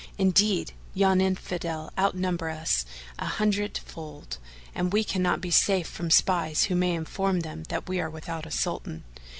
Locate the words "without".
8.09-8.47